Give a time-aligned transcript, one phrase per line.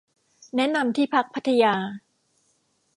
[0.55, 1.73] แนะนำที่พักพัทยา